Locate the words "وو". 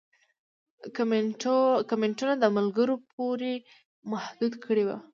4.85-4.97